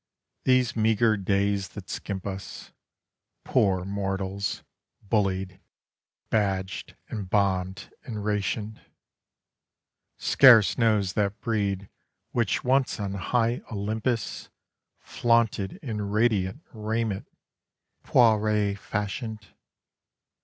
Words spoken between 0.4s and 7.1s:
These meagre days that skimp us, Poor mortals, bullied, badged,